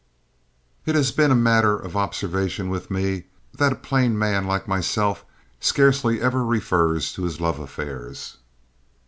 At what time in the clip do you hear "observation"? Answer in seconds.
1.95-2.69